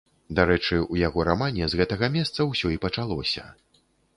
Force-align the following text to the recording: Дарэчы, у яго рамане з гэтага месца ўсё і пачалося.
Дарэчы, 0.37 0.77
у 0.95 0.97
яго 1.01 1.25
рамане 1.29 1.67
з 1.73 1.81
гэтага 1.81 2.11
месца 2.17 2.49
ўсё 2.53 2.67
і 2.77 2.81
пачалося. 2.87 3.45